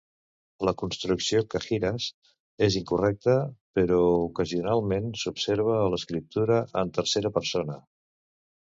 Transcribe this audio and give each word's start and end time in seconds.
La 0.67 0.71
construcció 0.81 1.41
"kajiras" 1.55 2.07
és 2.69 2.77
incorrecta, 2.81 3.37
però 3.81 4.01
ocasionalment 4.33 5.15
s'observa 5.27 5.79
a 5.83 5.87
l'escriptura 5.95 6.61
en 6.85 6.97
tercera 7.01 7.37
persona. 7.41 7.83